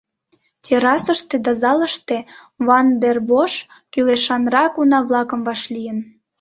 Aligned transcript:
Террасыште 0.63 1.35
да 1.45 1.51
залыште 1.61 2.17
Ван 2.65 2.87
дер 3.01 3.17
Бош 3.29 3.53
кӱлешанрак 3.91 4.73
уна-влакым 4.81 5.41
вашлийын. 5.47 5.99